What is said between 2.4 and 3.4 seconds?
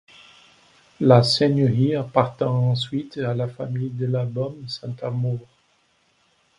ensuite à